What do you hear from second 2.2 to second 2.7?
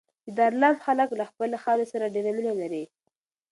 مینه